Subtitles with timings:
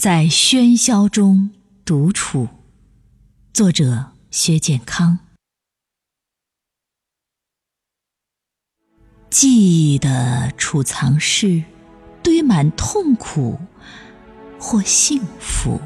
[0.00, 1.50] 在喧嚣中
[1.84, 2.48] 独处，
[3.52, 5.18] 作者薛建康。
[9.28, 11.62] 记忆的储藏室
[12.22, 13.60] 堆满痛苦
[14.58, 15.78] 或幸福，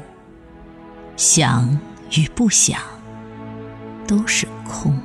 [1.17, 1.77] 想
[2.17, 2.81] 与不想
[4.07, 4.97] 都是空。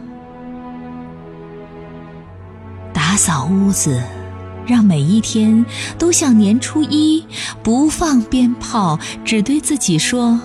[2.95, 4.20] 打扫屋子。
[4.67, 5.65] 让每一天
[5.99, 7.25] 都像年初一，
[7.63, 10.41] 不放鞭炮，只对自己说：“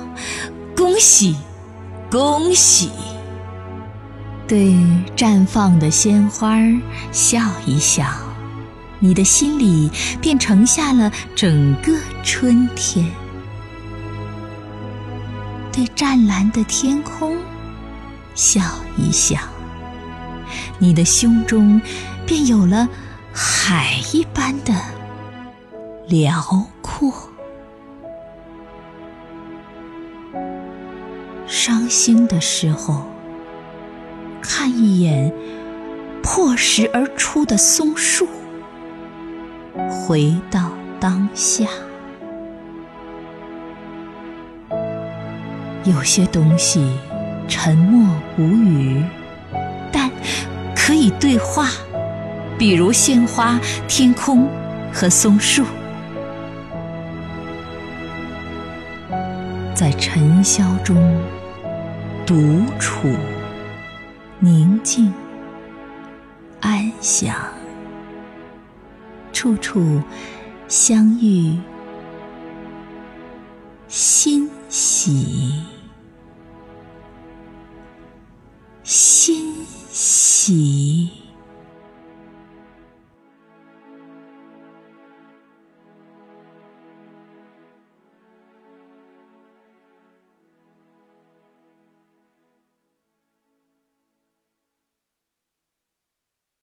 [0.75, 1.35] 恭喜，
[2.09, 2.89] 恭喜！”
[4.47, 4.75] 对
[5.15, 6.57] 绽放的鲜花
[7.11, 8.05] 笑一笑，
[8.99, 9.89] 你的心里
[10.21, 11.91] 便盛下了整个
[12.23, 13.05] 春天。
[15.71, 17.35] 对湛蓝的天空
[18.33, 18.61] 笑
[18.97, 19.37] 一笑，
[20.79, 21.81] 你的胸中
[22.25, 22.87] 便有了。
[23.37, 24.73] 海一般的
[26.07, 27.11] 辽阔，
[31.45, 33.05] 伤心的时候，
[34.41, 35.33] 看一眼
[36.23, 38.25] 破石而出的松树，
[39.89, 41.65] 回到当下。
[45.83, 46.89] 有些东西
[47.49, 49.03] 沉默无语，
[49.91, 50.09] 但
[50.73, 51.67] 可以对话。
[52.57, 54.47] 比如鲜花、天空
[54.93, 55.65] 和松树，
[59.73, 60.95] 在尘嚣中
[62.25, 63.13] 独处，
[64.39, 65.13] 宁静
[66.61, 67.35] 安详，
[69.33, 70.01] 处处
[70.69, 71.57] 相遇
[73.89, 75.61] 欣喜，
[78.83, 81.24] 欣喜。